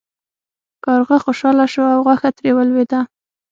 کارغه 0.85 1.15
خوشحاله 1.23 1.65
شو 1.73 1.83
او 1.93 1.99
غوښه 2.05 2.29
ترې 2.37 2.51
ولویده. 2.55 2.99